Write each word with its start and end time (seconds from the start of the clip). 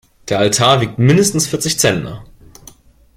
Der 0.29 0.39
Altar 0.39 0.81
wiegt 0.81 0.97
mindestens 0.97 1.45
vierzig 1.45 1.77
Zentner. 1.77 2.25